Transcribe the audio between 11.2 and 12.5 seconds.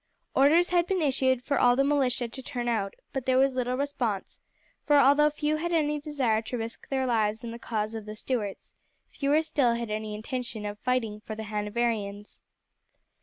for the Hanoverians.